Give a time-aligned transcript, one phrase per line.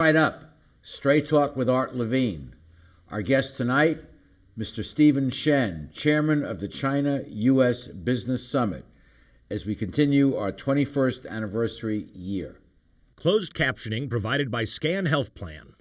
[0.00, 0.42] Right up,
[0.82, 2.56] Straight Talk with Art Levine.
[3.12, 4.02] Our guest tonight,
[4.58, 4.84] Mr.
[4.84, 7.86] Steven Shen, Chairman of the China U.S.
[7.86, 8.84] Business Summit,
[9.50, 12.56] as we continue our 21st anniversary year.
[13.14, 15.74] Closed captioning provided by Scan Health Plan.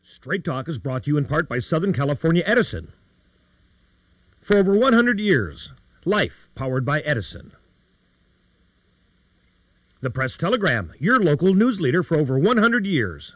[0.00, 2.94] Straight Talk is brought to you in part by Southern California Edison.
[4.40, 5.74] For over 100 years,
[6.06, 7.52] life powered by Edison.
[10.02, 13.34] The Press Telegram, your local news leader for over 100 years.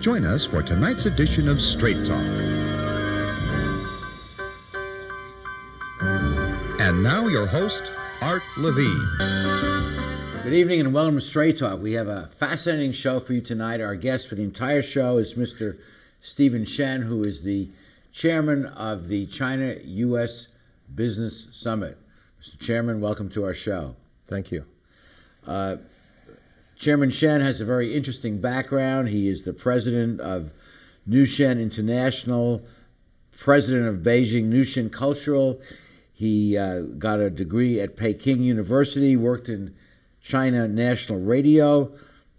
[0.00, 2.26] Join us for tonight's edition of Straight Talk.
[6.80, 9.08] And now, your host, Art Levine.
[10.42, 11.80] Good evening and welcome to Straight Talk.
[11.80, 13.80] We have a fascinating show for you tonight.
[13.80, 15.78] Our guest for the entire show is Mr.
[16.22, 17.68] Steven Shen, who is the
[18.14, 20.46] chairman of the China U.S.
[20.94, 21.98] Business Summit.
[22.40, 22.58] Mr.
[22.60, 23.96] Chairman, welcome to our show.
[24.26, 24.64] Thank you.
[25.46, 25.76] Uh,
[26.76, 29.08] Chairman Shen has a very interesting background.
[29.08, 30.52] He is the president of
[31.08, 32.62] Nushen International,
[33.36, 35.60] president of Beijing Nushen Cultural.
[36.12, 39.74] He uh, got a degree at Peking University, worked in
[40.22, 41.92] China National Radio,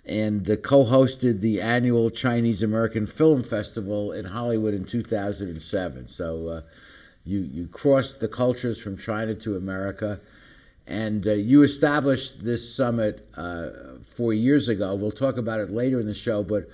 [0.05, 6.07] and co hosted the annual Chinese American Film Festival in Hollywood in 2007.
[6.07, 6.61] So uh,
[7.25, 10.19] you, you crossed the cultures from China to America.
[10.87, 13.69] And uh, you established this summit uh,
[14.11, 14.93] four years ago.
[14.93, 16.69] We'll talk about it later in the show, but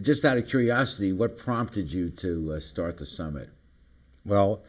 [0.00, 3.50] just out of curiosity, what prompted you to uh, start the summit?
[4.24, 4.62] Well,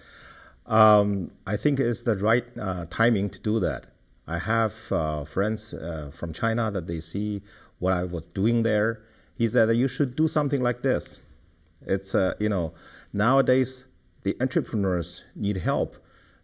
[0.66, 3.86] um, I think it's the right uh, timing to do that.
[4.28, 5.74] I have uh, friends
[6.12, 7.42] from China that they see
[7.82, 9.02] what I was doing there.
[9.36, 11.20] He said that you should do something like this.
[11.86, 12.74] It's you know
[13.12, 13.86] nowadays
[14.24, 15.98] the entrepreneurs need help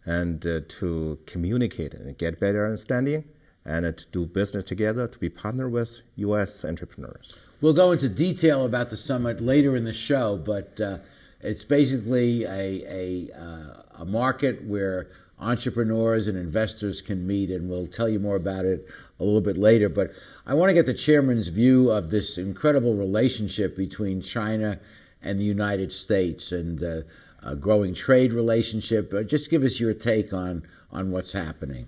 [0.04, 3.24] and uh, to communicate and get better understanding
[3.64, 6.64] and uh, to do business together to be partner with U.S.
[6.64, 7.34] entrepreneurs.
[7.60, 10.98] We'll go into detail about the summit later in the show, but uh,
[11.40, 15.10] it's basically a, a, uh, a, market where
[15.40, 18.88] entrepreneurs and investors can meet, and we'll tell you more about it
[19.20, 19.88] a little bit later.
[19.88, 20.12] But
[20.46, 24.78] I want to get the chairman's view of this incredible relationship between China
[25.22, 27.02] and the United States and uh,
[27.42, 29.12] a growing trade relationship.
[29.12, 31.86] Uh, just give us your take on on what's happening.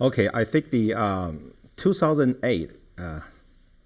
[0.00, 3.20] Okay, I think the um, 2008 uh,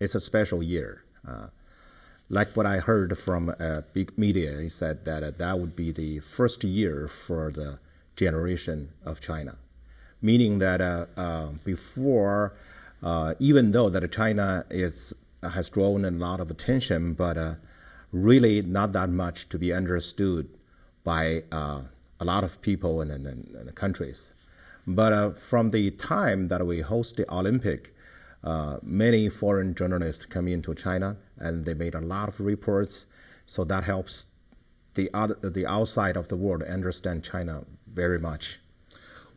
[0.01, 1.05] is a special year.
[1.27, 1.49] Uh,
[2.29, 5.91] like what I heard from uh, big media, he said that uh, that would be
[5.93, 7.79] the first year for the
[8.17, 9.57] generation of China,
[10.23, 12.55] meaning that uh, before,
[13.39, 17.39] even though that China is has drawn a lot of attention, but
[18.13, 20.49] really not that much to be understood
[21.05, 21.83] by uh,
[22.21, 24.33] a lot of people and, and, countries.
[24.87, 27.95] But uh, from the time that we host the Olympic,
[28.43, 33.07] uh, many foreign journalists come into China and they made a lot of reports.
[33.47, 34.27] So that helps
[34.95, 38.61] the other, the outside of the world understand China very much.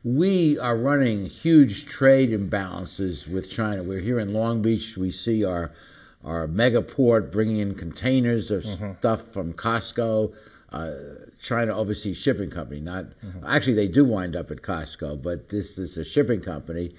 [0.04, 3.84] We are running huge trade imbalances with China.
[3.84, 4.98] We're here in Long Beach.
[4.98, 5.72] We see our
[6.26, 8.94] our mega port bringing in containers of mm-hmm.
[9.00, 10.34] stuff from Costco
[10.74, 10.92] uh,
[11.40, 12.82] China Overseas Shipping Company.
[12.82, 13.46] Not mm-hmm.
[13.48, 16.96] actually, they do wind up at Costco, but this is a shipping company,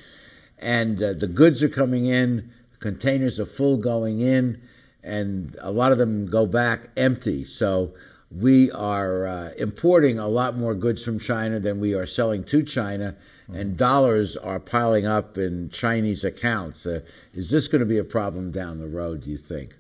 [0.59, 2.51] and uh, the goods are coming in.
[2.79, 4.63] Containers are full going in,
[5.03, 7.45] and a lot of them go back empty.
[7.45, 7.95] So
[8.35, 12.63] we are uh, importing a lot more goods from China than we are selling to
[12.63, 13.57] China, mm-hmm.
[13.57, 16.87] and dollars are piling up in Chinese accounts.
[16.87, 17.01] Uh,
[17.33, 19.25] is this going to be a problem down the road?
[19.25, 19.77] Do you think?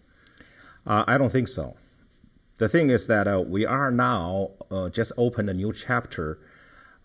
[0.87, 1.76] Uh, I don't think so
[2.56, 6.38] the thing is that uh, we are now uh, just opened a new chapter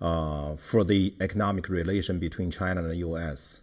[0.01, 3.61] uh, for the economic relation between China and the U.S.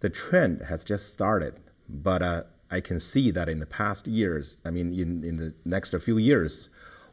[0.00, 1.54] The trend has just started,
[1.88, 5.54] but uh, I can see that in the past years, I mean, in, in the
[5.64, 6.68] next few years,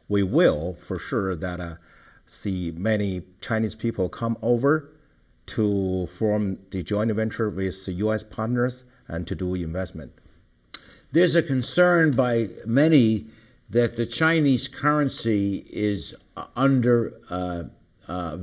[0.08, 1.74] we will for sure that uh,
[2.26, 4.90] see many Chinese people come over
[5.46, 8.22] to form the joint venture with U.S.
[8.22, 10.12] partners and to do investment.
[11.10, 13.26] There's a concern by many
[13.70, 16.14] that the Chinese currency is
[16.56, 17.22] undervalued,
[18.08, 18.36] uh, uh,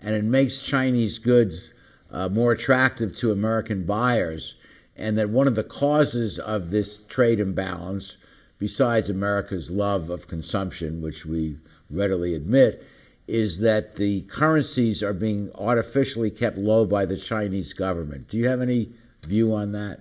[0.00, 1.72] and it makes Chinese goods
[2.10, 4.54] uh, more attractive to American buyers,
[4.96, 8.16] and that one of the causes of this trade imbalance,
[8.58, 11.58] besides America's love of consumption, which we
[11.90, 12.84] readily admit,
[13.26, 18.28] is that the currencies are being artificially kept low by the Chinese government.
[18.28, 20.00] Do you have any view on that?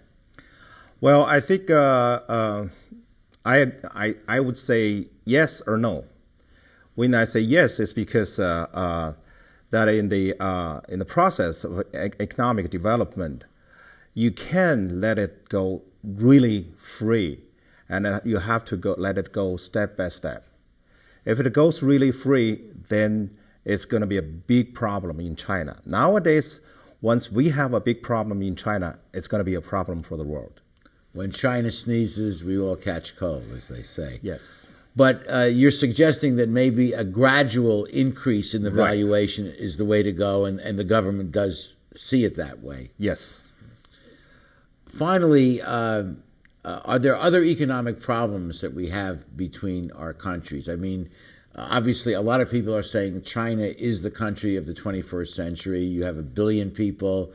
[1.02, 2.68] Well, I think uh, uh,
[3.46, 6.06] I, I, I would say yes or no.
[6.96, 9.14] When I say yes, it's because uh, uh,
[9.70, 13.44] that in the uh, in the process of economic development,
[14.14, 17.40] you can let it go really free,
[17.90, 20.48] and uh, you have to go let it go step by step.
[21.26, 23.32] If it goes really free, then
[23.66, 25.80] it's going to be a big problem in China.
[25.86, 26.62] Nowadays,
[27.02, 30.18] once we have a big problem in China, it's going to be a problem for
[30.18, 30.62] the world.
[31.14, 34.20] When China sneezes, we all catch cold, as they say.
[34.22, 34.70] Yes.
[34.96, 38.88] But uh, you're suggesting that maybe a gradual increase in the Right.
[38.92, 42.92] valuation is the way to go, and, and the government does see it that way.
[42.98, 43.48] Yes.
[44.88, 46.04] Finally, uh,
[46.68, 50.68] uh, are there other economic problems that we have between our countries?
[50.68, 51.10] I mean,
[51.56, 55.30] uh, obviously, a lot of people are saying China is the country of the 21st
[55.30, 55.84] century.
[55.84, 57.32] You have a billion people.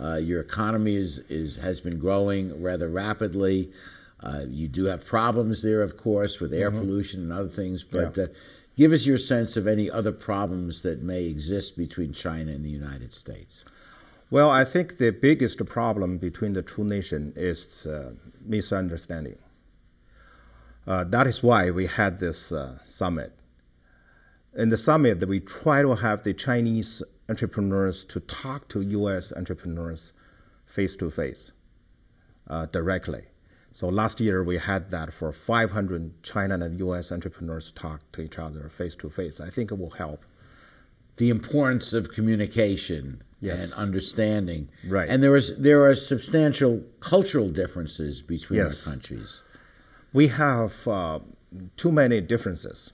[0.00, 3.72] Uh, your economy is, is has been growing rather rapidly.
[4.20, 7.82] Uh, you do have problems there, of course, with air pollution and other things.
[7.82, 8.24] But Yeah.
[8.24, 8.26] uh,
[8.76, 12.70] give us your sense of any other problems that may exist between China and the
[12.70, 13.64] United States.
[14.28, 18.12] Well, I think the biggest problem between the two nations is uh,
[18.44, 19.38] misunderstanding.
[20.86, 23.32] Uh, that is why we had this uh, summit.
[24.56, 29.32] In the summit, we try to have the Chinese entrepreneurs to talk to U.S.
[29.36, 30.12] entrepreneurs
[30.64, 31.52] face to face,
[32.72, 33.24] directly.
[33.72, 37.12] So last year we had that for 500 China and U.S.
[37.12, 39.40] entrepreneurs talk to each other face to face.
[39.40, 40.24] I think it will help.
[41.16, 43.72] the importance of communication Yes.
[43.72, 44.68] and understanding.
[44.86, 45.08] Right.
[45.08, 48.86] And there is there are substantial cultural differences between Yes.
[48.86, 49.42] our countries.
[50.12, 51.18] we have uh,
[51.76, 52.90] too many differences.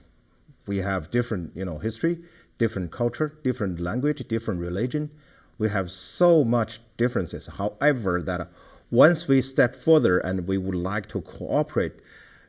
[0.66, 2.18] We have different, you know, history,
[2.58, 5.10] different culture, different language, different religion.
[5.58, 7.46] We have so much differences.
[7.46, 8.48] However, that
[8.90, 11.94] once we step further and we would like to cooperate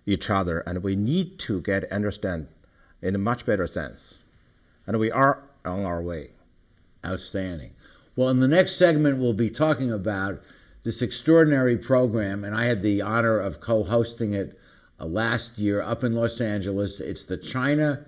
[0.05, 2.47] each other, and we need to get understand
[3.01, 4.17] in a much better sense,
[4.87, 5.35] and we are
[5.65, 6.31] on our way.
[7.05, 7.71] Outstanding.
[8.15, 10.41] Well, in the next segment, we'll be talking about
[10.83, 14.59] this extraordinary program, and I had the honor of co-hosting it
[14.99, 16.99] uh, last year up in Los Angeles.
[16.99, 18.05] It's the China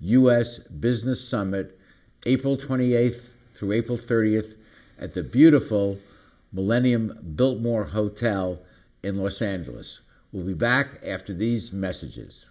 [0.00, 0.58] U.S.
[0.58, 1.78] Business Summit,
[2.26, 4.56] April 28th through April 30th
[4.98, 5.98] at the beautiful
[6.52, 8.60] Millennium Biltmore Hotel
[9.04, 10.00] in Los Angeles.
[10.32, 12.50] We'll be back after these messages.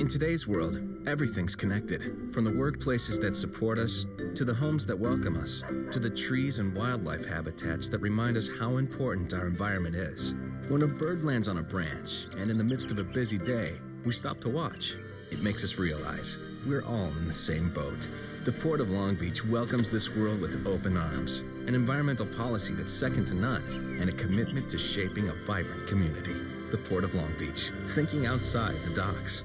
[0.00, 2.32] In today's world, everything's connected.
[2.32, 5.62] From the workplaces that support us, to the homes that welcome us,
[5.92, 10.32] to the trees and wildlife habitats that remind us how important our environment is.
[10.68, 13.74] When a bird lands on a branch, and in the midst of a busy day,
[14.06, 14.96] we stop to watch,
[15.30, 18.08] it makes us realize we're all in the same boat.
[18.44, 22.90] The Port of Long Beach welcomes this world with open arms, an environmental policy that's
[22.90, 26.36] second to none, and a commitment to shaping a vibrant community.
[26.70, 29.44] The Port of Long Beach, thinking outside the docks.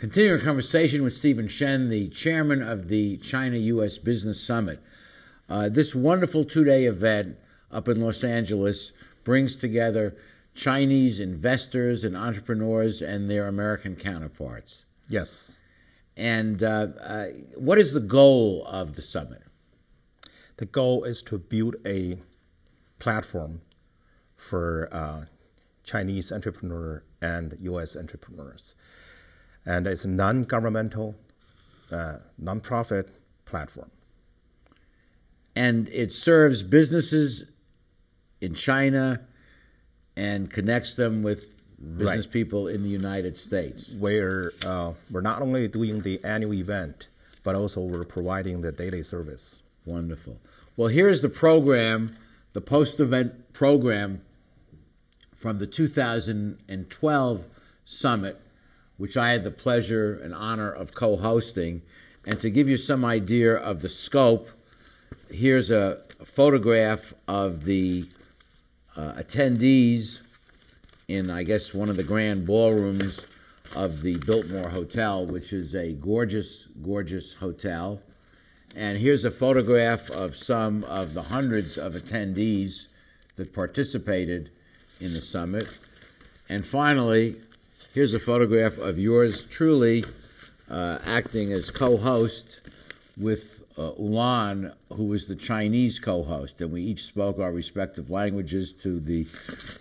[0.00, 3.98] Continuing our conversation with Steven Shen, the chairman of the China U.S.
[3.98, 4.82] Business Summit.
[5.46, 7.36] Uh, this wonderful two day event
[7.70, 8.92] up in Los Angeles
[9.24, 10.16] brings together
[10.54, 14.86] Chinese investors and entrepreneurs and their American counterparts.
[15.10, 15.58] Yes.
[16.16, 17.26] And uh, uh,
[17.56, 19.42] what is the goal of the summit?
[20.56, 22.16] the goal is to build a
[22.98, 23.60] platform
[24.36, 25.26] for uh,
[25.84, 27.96] Chinese entrepreneurs and U.S.
[27.96, 28.74] entrepreneurs,
[29.66, 31.14] and it's a non-governmental,
[31.90, 33.08] uh, non-profit
[33.44, 33.90] platform.
[35.56, 37.44] And it serves businesses
[38.40, 39.20] in China
[40.16, 41.44] and connects them with
[41.96, 42.30] business Right.
[42.32, 43.90] people in the United States.
[43.98, 47.08] where uh, we're not only doing the annual event,
[47.42, 49.58] but also we're providing the daily service.
[49.86, 50.38] Wonderful.
[50.76, 52.16] Well, here's the program,
[52.52, 54.20] the post event program
[55.34, 57.44] from the 2012
[57.86, 58.40] summit,
[59.00, 61.80] which I had the pleasure and honor of co hosting.
[62.26, 64.50] And to give you some idea of the scope,
[65.30, 68.06] here's a photograph of the
[68.94, 70.20] uh, attendees
[71.08, 73.24] in, I guess, one of the grand ballrooms
[73.74, 78.02] of the Biltmore Hotel, which is a gorgeous, gorgeous hotel.
[78.76, 82.88] And here's a photograph of some of the hundreds of attendees
[83.36, 84.50] that participated
[85.00, 85.66] in the summit.
[86.50, 87.36] And finally,
[87.92, 90.04] here's a photograph of yours truly
[90.70, 92.60] uh, acting as co host
[93.16, 96.60] with uh, Ulan, who was the Chinese co host.
[96.60, 99.26] And we each spoke our respective languages to the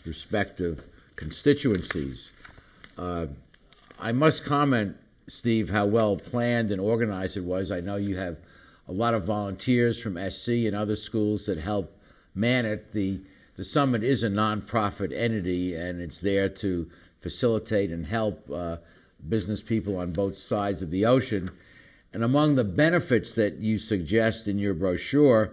[0.06, 0.84] respective
[1.16, 2.32] constituencies.
[2.98, 3.28] Uh,
[4.00, 4.98] I must comment,
[5.28, 7.72] Steve, how well planned and organized it was.
[7.72, 8.38] I know you have
[8.88, 11.96] a lot of volunteers from SC and other schools that help
[12.34, 12.92] man it.
[12.92, 13.20] The
[13.56, 16.90] the summit is a nonprofit entity, and it's there to
[17.20, 18.78] facilitate and help uh,
[19.28, 21.52] business people on both sides of the ocean.
[22.14, 25.52] And among the benefits that you suggest in your brochure,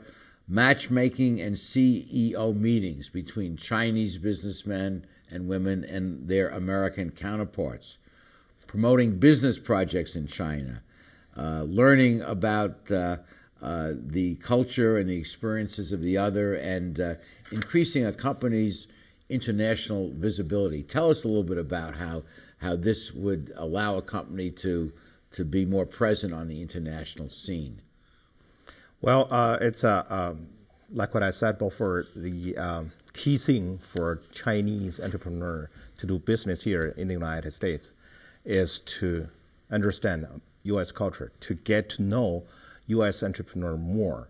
[0.48, 7.98] matchmaking and CEO meetings between Chinese businessmen and women and their American counterparts,
[8.66, 10.82] promoting business projects in China,
[11.36, 13.16] uh, learning about uh,
[13.60, 17.14] uh, the culture and the experiences of the other, and uh,
[17.50, 18.86] increasing a company's
[19.28, 20.82] international visibility.
[20.82, 22.22] Tell us a little bit about how
[22.58, 24.92] how this would allow a company to
[25.32, 27.80] to be more present on the international scene.
[29.00, 30.48] Well, uh, it's uh, um,
[30.90, 32.06] like what I said before.
[32.14, 37.92] The um, key thing for Chinese entrepreneur to do business here in the United States
[38.44, 39.28] is to
[39.70, 40.26] understand
[40.64, 40.92] U.S.
[40.92, 42.44] culture, to get to know
[42.88, 43.22] U.S.
[43.22, 44.28] entrepreneur more,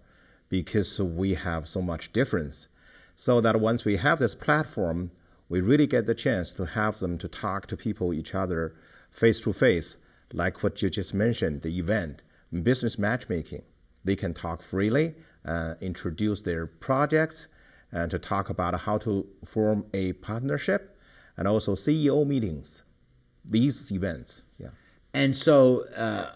[0.48, 2.68] because we have so much difference.
[3.16, 5.10] So that once we have this platform,
[5.48, 8.74] we really get the chance to have them to talk to people, each other,
[9.10, 9.96] face to face,
[10.32, 12.22] like what you just mentioned, the event,
[12.62, 13.62] business matchmaking.
[14.04, 15.14] They can talk freely,
[15.46, 17.48] uh, introduce their projects,
[17.90, 20.98] and to talk about how to form a partnership,
[21.38, 22.82] and also CEO meetings.
[23.44, 24.70] These events, yeah.
[25.14, 26.32] And so uh,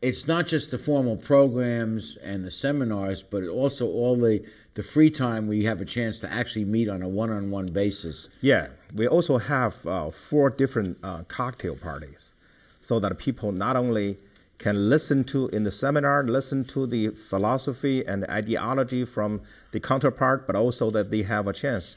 [0.00, 5.10] it's not just the formal programs and the seminars, but also all the, the free
[5.10, 8.28] time we have a chance to actually meet on a one on one basis.
[8.40, 12.34] Yeah, we also have uh, four different uh, cocktail parties,
[12.80, 14.18] so that people not only
[14.58, 19.40] can listen to in the seminar, listen to the philosophy and ideology from
[19.72, 21.96] the counterpart, but also that they have a chance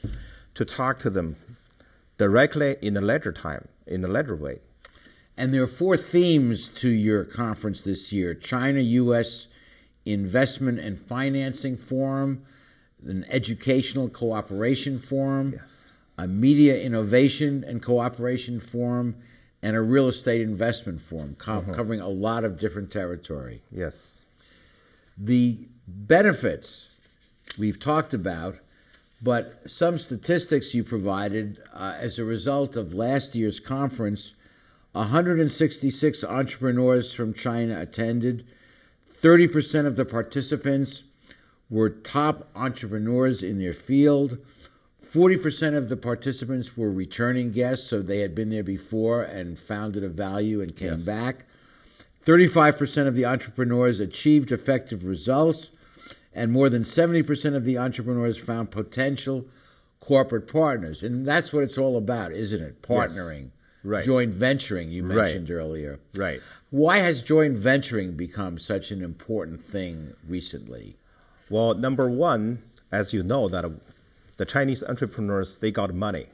[0.54, 1.36] to talk to them
[2.18, 4.58] directly in the leisure time, in a leisure way.
[5.36, 9.46] And there are four themes to your conference this year China U.S.
[10.04, 12.46] Investment and Financing Forum,
[13.08, 15.88] an Educational Cooperation Forum, Yes.
[16.18, 19.16] a Media Innovation and Cooperation Forum,
[19.62, 23.62] and a Real Estate Investment Forum, co- covering a lot of different territory.
[23.72, 24.20] Yes.
[25.18, 25.58] The
[25.88, 26.88] benefits
[27.58, 28.56] we've talked about,
[29.22, 34.34] but some statistics you provided uh, as a result of last year's conference
[34.92, 38.46] 166 entrepreneurs from China attended.
[39.22, 41.02] 30% of the participants
[41.68, 44.38] were top entrepreneurs in their field.
[45.04, 49.96] 40% of the participants were returning guests, so they had been there before and found
[49.96, 51.04] it of value and came Yes.
[51.04, 51.44] back.
[52.24, 55.70] 35% of the entrepreneurs achieved effective results,
[56.34, 59.46] and more than 70% of the entrepreneurs found potential
[60.00, 61.02] corporate partners.
[61.02, 62.82] And that's what it's all about, isn't it?
[62.82, 63.50] Partnering,
[63.84, 64.04] Right.
[64.04, 65.16] joint venturing, you Right.
[65.16, 65.98] mentioned earlier.
[66.14, 66.40] Right.
[66.70, 70.96] Why has joint venturing become such an important thing recently?
[71.50, 72.62] Well, number one,
[72.92, 73.70] as you know, that uh,
[74.36, 76.26] the Chinese entrepreneurs they got money.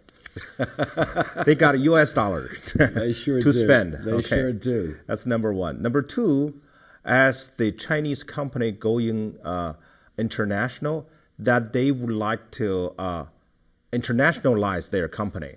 [1.47, 2.12] they got U.S.
[2.14, 3.52] dollar They sure to do.
[3.52, 3.92] spend.
[4.04, 4.28] They Okay.
[4.37, 4.97] sure do.
[5.07, 5.83] That's number one.
[5.83, 6.54] Number two,
[7.04, 9.75] as the Chinese company going uh,
[10.16, 11.07] international,
[11.38, 13.25] that they would like to uh,
[13.92, 15.57] internationalize their company,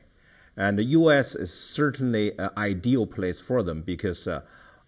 [0.57, 1.35] and the U.S.
[1.35, 4.41] is certainly an ideal place for them because uh,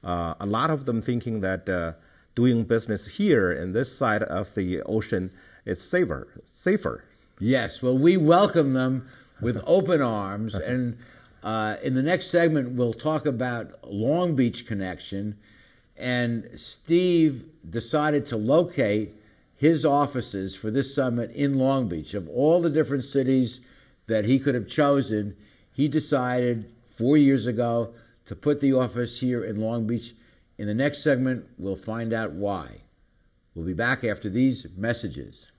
[0.03, 1.93] uh, a lot of them thinking that uh,
[2.37, 5.31] doing business here in this side of the ocean
[5.65, 6.27] is safer.
[6.43, 7.03] Safer.
[7.39, 7.81] Yes.
[7.81, 9.09] Well, we welcome them
[9.41, 10.53] with open arms.
[10.53, 10.99] And
[11.41, 15.35] uh, in the next segment, we'll talk about Long Beach Connection.
[15.97, 19.15] And Steve decided to locate
[19.55, 22.13] his offices for this summit in Long Beach.
[22.13, 23.61] Of all the different cities
[24.05, 25.35] that he could have chosen,
[25.73, 27.95] he decided four years ago
[28.27, 30.13] to put the office here in Long Beach.
[30.59, 32.81] In the next segment, we'll find out why.
[33.53, 35.51] We'll be back after these messages.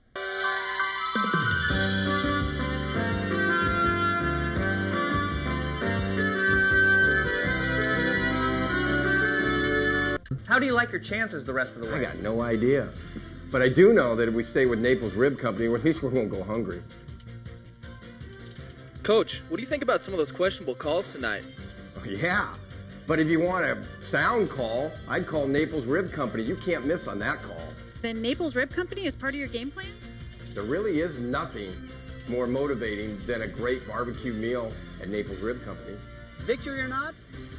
[10.45, 11.93] How do you like your chances the rest of the way?
[11.93, 12.89] I got no idea.
[13.51, 16.09] But I do know that if we stay with Naples Rib Company, at least we
[16.09, 16.83] won't go hungry.
[19.03, 21.43] Coach, what do you think about some of those questionable calls tonight?
[21.97, 22.53] Oh, yeah.
[23.09, 26.43] But if you want a sound call, I'd call Naples Rib Company.
[26.43, 27.63] You can't miss on that call.
[28.03, 29.87] Then Naples Rib Company is part of your game plan?
[30.53, 31.73] There really is nothing
[32.27, 35.97] more motivating than a great barbecue meal at Naples Rib Company.
[36.41, 37.15] Victory or not,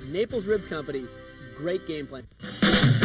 [0.06, 1.04] Naples Rib Company,
[1.56, 2.28] great game plan.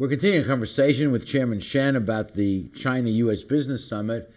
[0.00, 3.42] We're continuing a conversation with Chairman Shen about the China U.S.
[3.42, 4.32] Business Summit,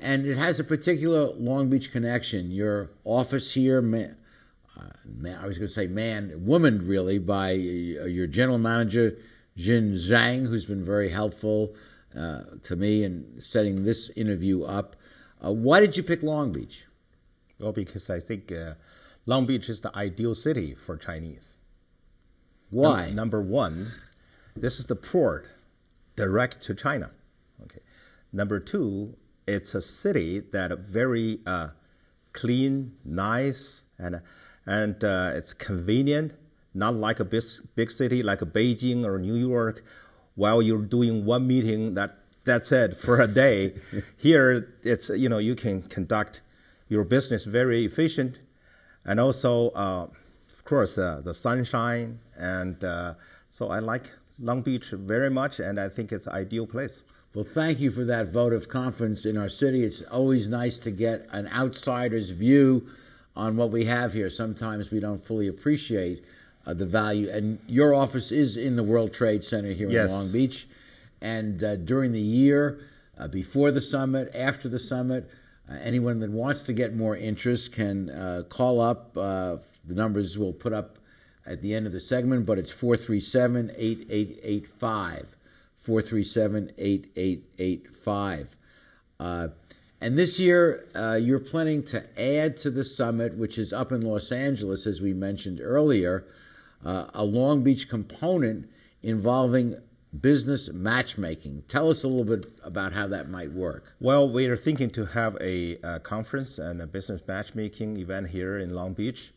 [0.00, 2.50] and it has a particular Long Beach connection.
[2.50, 4.16] Your office here, man,
[4.74, 9.18] uh, man I was going to say man, woman, really, by uh, your general manager,
[9.58, 11.74] Jin Zhang, who's been very helpful
[12.18, 14.96] uh, to me in setting this interview up.
[15.44, 16.86] Uh, why did you pick Long Beach?
[17.58, 18.72] Well, because I think uh,
[19.26, 21.58] Long Beach is the ideal city for Chinese.
[22.70, 23.08] Why?
[23.08, 23.92] Num- number one,
[24.56, 25.48] this is the port
[26.16, 27.10] direct to China.
[27.62, 27.80] Okay.
[28.32, 31.68] Number two, it's a city that very uh,
[32.32, 34.20] clean, nice, and
[34.66, 36.32] and uh, it's convenient.
[36.74, 37.44] Not like a big,
[37.76, 39.84] big city like Beijing or New York.
[40.34, 43.74] While you're doing one meeting, that that's it for a day.
[44.16, 46.40] Here, it's you know you can conduct
[46.88, 48.40] your business very efficient,
[49.04, 50.06] and also, uh,
[50.50, 53.14] of course, uh, the sunshine, and uh,
[53.50, 57.02] so I like Long Beach very much, and I think it's an ideal place.
[57.34, 59.82] Well, thank you for that vote of confidence in our city.
[59.82, 62.86] It's always nice to get an outsider's view
[63.36, 64.30] on what we have here.
[64.30, 66.24] Sometimes we don't fully appreciate
[66.66, 67.28] uh, the value.
[67.30, 70.10] And your office is in the World Trade Center here yes.
[70.10, 70.68] in Long Beach.
[71.20, 72.80] And uh, during the year,
[73.18, 75.28] uh, before the summit, after the summit,
[75.68, 79.16] uh, anyone that wants to get more interest can uh, call up.
[79.16, 80.98] Uh, the numbers we'll put up
[81.46, 85.36] at the end of the segment, but it's 437 8885.
[85.76, 88.56] 437 8885.
[89.20, 89.48] Uh,
[90.00, 94.02] and this year, uh, you're planning to add to the summit, which is up in
[94.02, 96.26] Los Angeles, as we mentioned earlier,
[96.84, 98.68] uh, a Long Beach component
[99.02, 99.76] involving
[100.20, 101.64] business matchmaking.
[101.68, 103.94] Tell us a little bit about how that might work.
[104.00, 108.58] Well, we are thinking to have a, a conference and a business matchmaking event here
[108.58, 109.32] in Long Beach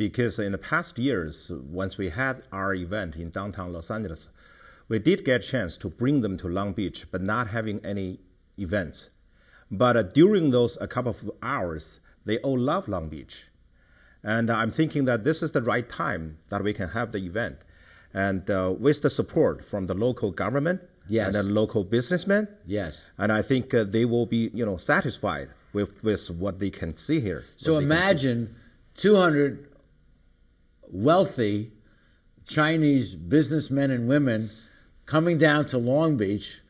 [0.00, 4.30] because in the past years, once we had our event in downtown Los Angeles,
[4.88, 8.18] we did get a chance to bring them to Long Beach, but not having any
[8.58, 9.10] events.
[9.70, 13.44] But uh, during those a couple of hours, they all love Long Beach.
[14.22, 17.58] And I'm thinking that this is the right time that we can have the event.
[18.14, 21.26] And uh, with the support from the local government Yes.
[21.26, 22.48] and the local businessmen.
[22.64, 22.98] Yes.
[23.18, 26.96] And I think uh, they will be, you know, satisfied with, with what they can
[26.96, 27.44] see here.
[27.58, 27.94] So what they can do.
[27.96, 28.54] imagine
[28.96, 29.69] 200
[30.92, 31.72] wealthy
[32.46, 34.50] Chinese businessmen and women
[35.06, 36.60] coming down to Long Beach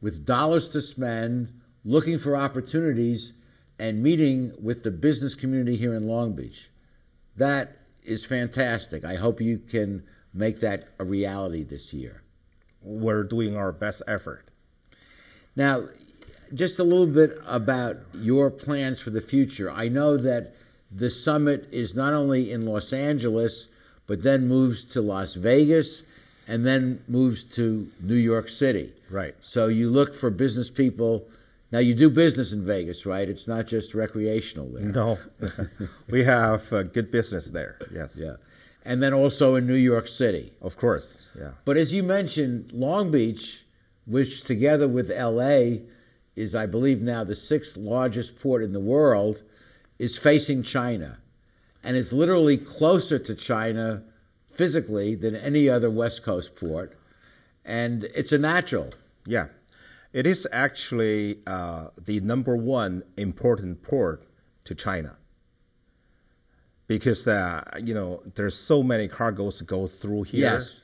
[0.00, 1.52] with dollars to spend,
[1.84, 3.32] looking for opportunities,
[3.78, 6.70] and meeting with the business community here in Long Beach.
[7.36, 9.04] That is fantastic.
[9.04, 10.02] I hope you can
[10.34, 12.22] make that a reality this year.
[12.82, 14.48] We're doing our best effort.
[15.56, 15.88] Now,
[16.54, 19.70] just a little bit about your plans for the future.
[19.70, 20.54] I know that
[20.90, 23.68] the summit is not only in Los Angeles,
[24.06, 26.02] but then moves to Las Vegas
[26.46, 28.92] and then moves to New York City.
[29.10, 29.34] Right.
[29.42, 31.28] So you look for business people.
[31.70, 33.28] Now, you do business in Vegas, right?
[33.28, 34.84] It's not just recreational there.
[34.84, 35.18] No,
[36.08, 37.78] we have uh, good business there.
[37.92, 38.18] Yes.
[38.18, 38.36] Yeah.
[38.86, 40.50] And then also in New York City.
[40.62, 41.30] Of course.
[41.38, 41.50] Yeah.
[41.66, 43.62] But as you mentioned, Long Beach,
[44.06, 45.84] which together with LA
[46.34, 49.42] is, I believe, now the sixth largest port in the world,
[49.98, 51.18] is facing China.
[51.82, 54.02] And is literally closer to China
[54.50, 56.98] physically than any other West Coast port.
[57.64, 58.90] And it's a natural.
[59.26, 59.46] Yeah.
[60.12, 64.24] It is actually uh, the number one important port
[64.64, 65.16] to China
[66.88, 70.40] because uh, you know there's so many cargoes go through here.
[70.40, 70.82] Yes.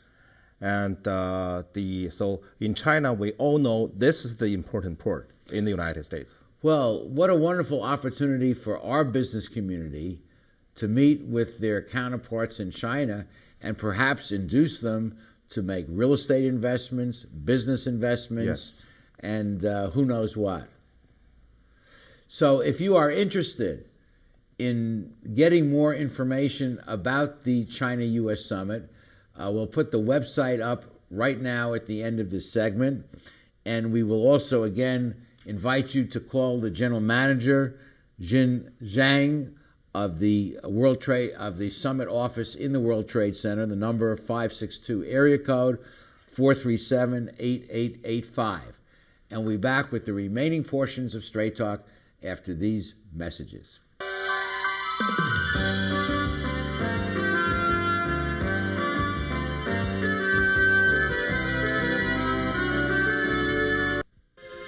[0.61, 5.65] And uh, the so in China we all know this is the important port in
[5.65, 6.39] the United States.
[6.65, 10.23] Well, what a wonderful opportunity for our business community
[10.77, 13.27] to meet with their counterparts in China
[13.61, 15.19] and perhaps induce them
[15.51, 18.83] to make real estate investments, business investments, Yes.
[19.21, 20.67] and uh, who knows what.
[22.29, 23.85] So, if you are interested
[24.59, 28.91] in getting more information about the China US Summit,
[29.37, 33.05] uh, we'll put the website up right now at the end of this segment.
[33.67, 37.79] And we will also, again, invite you to call the general manager,
[38.21, 39.55] Jin Zhang,
[39.95, 43.65] of the World Trade of the Summit office in the World Trade Center.
[43.65, 45.79] The number 562 area code
[46.27, 48.63] 437 8885.
[49.31, 51.87] And we'll be back with the remaining portions of Straight Talk
[52.23, 53.79] after these messages.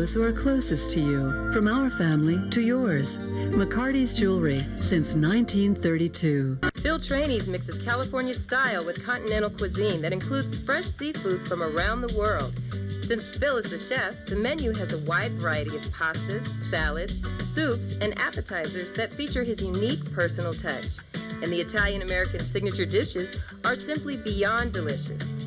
[0.00, 3.18] Those who are closest to you, from our family to yours.
[3.18, 6.58] McCarty's Jewelry since 1932.
[6.76, 12.16] Phil Trani's mixes California style with continental cuisine that includes fresh seafood from around the
[12.16, 12.54] world.
[13.02, 17.92] Since Phil is the chef, the menu has a wide variety of pastas, salads, soups,
[18.00, 20.96] and appetizers that feature his unique personal touch.
[21.42, 25.39] And the Italian American signature dishes are simply beyond delicious.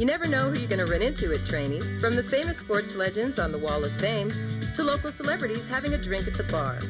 [0.00, 2.94] You never know who you're going to run into at Trani's, from the famous sports
[2.94, 4.30] legends on the Wall of Fame
[4.74, 6.80] to local celebrities having a drink at the bar.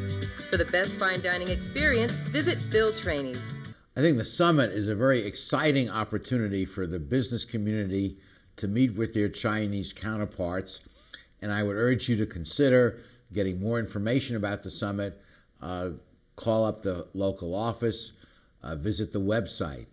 [0.48, 3.42] For the best fine dining experience, visit Phil Trani's.
[3.96, 8.16] I think the summit is a very exciting opportunity for the business community
[8.58, 10.78] to meet with their Chinese counterparts.
[11.42, 13.00] And I would urge you to consider
[13.32, 15.20] getting more information about the summit.
[15.60, 15.88] Uh,
[16.36, 18.12] call up the local office,
[18.62, 19.86] uh, visit the website.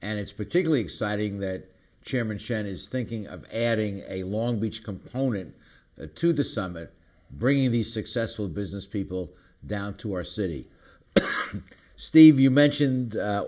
[0.00, 1.75] And it's particularly exciting that
[2.06, 5.52] Chairman Shen is thinking of adding a Long Beach component
[6.00, 6.94] uh, to the summit,
[7.32, 9.32] bringing these successful business people
[9.66, 10.68] down to our city.
[11.96, 13.46] Steve, you mentioned uh,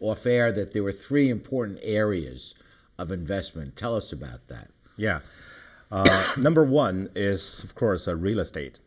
[0.00, 2.54] off air that there were three important areas
[2.98, 3.76] of investment.
[3.76, 4.68] Tell us about that.
[4.96, 5.20] Yeah.
[5.92, 8.80] Uh, number one is, of course, uh, real estate.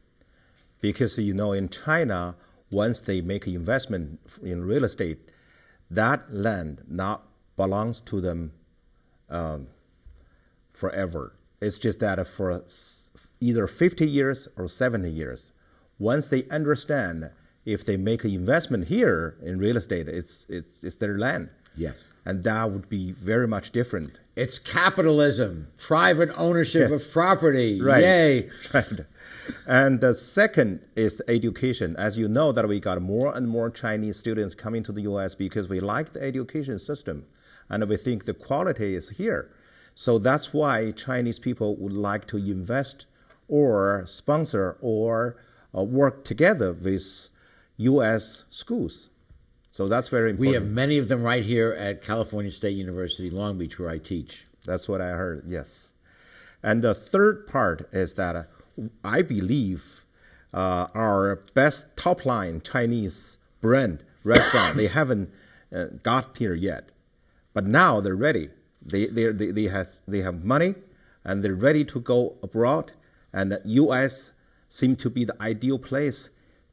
[0.81, 2.35] Because, you know, in China,
[2.69, 5.29] once they make an investment in real estate,
[5.89, 7.23] that land not
[7.55, 8.51] belongs to them
[9.33, 9.67] um,
[10.73, 11.35] forever.
[11.61, 12.63] It's just that for
[13.39, 15.51] either 50 years or 70 years,
[15.99, 17.29] once they understand
[17.65, 21.49] if they make an investment here in real estate, it's, it's, it's their land.
[21.75, 22.03] Yes.
[22.25, 24.11] And that would be very much different.
[24.35, 27.05] It's capitalism, private ownership Yes.
[27.07, 27.81] of property.
[27.81, 28.03] Right.
[28.03, 28.49] Yay.
[28.73, 28.85] Right.
[29.67, 31.95] And the second is education.
[31.97, 35.35] As you know, that we got more and more Chinese students coming to the U.S.
[35.35, 37.25] because we like the education system,
[37.69, 39.51] and we think the quality is here.
[39.95, 43.05] So that's why Chinese people would like to invest
[43.47, 45.37] or sponsor or
[45.75, 47.29] uh, work together with
[47.77, 48.43] U.S.
[48.49, 49.09] schools.
[49.71, 50.49] So that's very important.
[50.49, 53.97] We have many of them right here at California State University, Long Beach, where I
[53.97, 54.45] teach.
[54.65, 55.91] That's what I heard, yes.
[56.61, 58.43] And the third part is that uh,
[59.03, 60.05] I believe
[60.53, 65.31] uh, our best top line Chinese brand restaurant, they haven't
[65.73, 66.89] uh, got here yet.
[67.53, 68.49] But now they're ready.
[68.81, 70.75] They, they, they, they, has, they have money
[71.23, 72.91] and they're ready to go abroad.
[73.31, 74.31] And the U.S.
[74.69, 76.29] seem to be the ideal place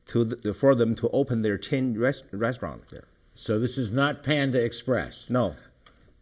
[0.07, 3.05] to the, for them to open their chain rest, restaurant there.
[3.35, 5.31] So this is not Panda Express.
[5.31, 5.55] No,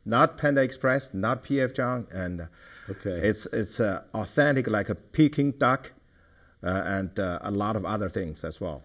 [0.09, 2.47] not Panda Express, not PF Chang, and uh,
[2.91, 3.21] Okay.
[3.29, 5.93] it's it's uh, authentic like a Peking duck,
[6.65, 8.83] uh, and uh, a lot of other things as well.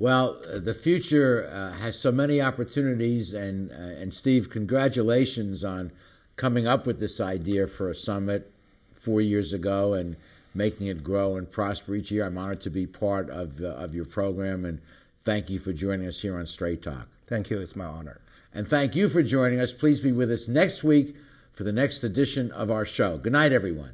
[0.00, 5.92] Well, uh, the future uh, has so many opportunities, and uh, and Steve, congratulations on
[6.36, 8.50] coming up with this idea for a summit
[8.92, 10.16] four years ago and
[10.54, 12.24] making it grow and prosper each year.
[12.26, 14.80] I'm honored to be part of uh, of your program, and
[15.24, 17.06] thank you for joining us here on Straight Talk.
[17.28, 17.60] Thank you.
[17.60, 18.20] It's my honor.
[18.58, 19.72] And thank you for joining us.
[19.72, 21.14] Please be with us next week
[21.52, 23.16] for the next edition of our show.
[23.16, 23.92] Good night, everyone.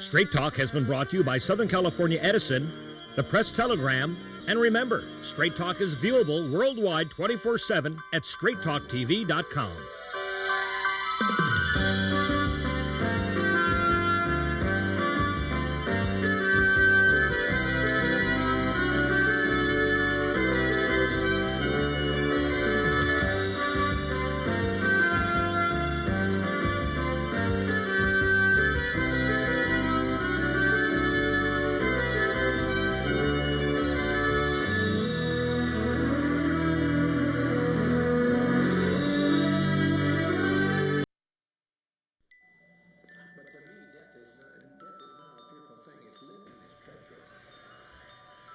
[0.00, 2.72] Straight Talk has been brought to you by Southern California Edison,
[3.16, 4.16] the Press Telegram,
[4.48, 9.76] and remember, Straight Talk is viewable worldwide 24 7 at straighttalktv.com.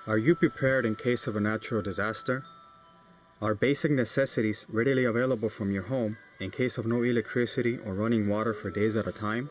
[0.07, 2.45] Are you prepared in case of a natural disaster?
[3.41, 8.29] Are basic necessities readily available from your home in case of no electricity or running
[8.29, 9.49] water for days at a time?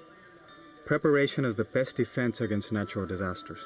[0.86, 3.60] Preparation is the best defense against natural disasters.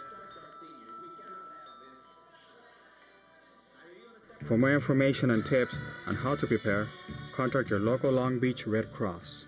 [4.48, 5.76] For more information and tips
[6.08, 6.88] on how to prepare,
[7.32, 9.46] contact your local Long Beach Red Cross.